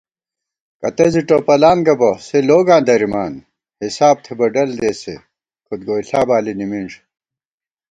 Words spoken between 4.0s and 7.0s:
تھِبہ ڈل دېسے، کھُد گوئیݪا بالی نِمِنݮ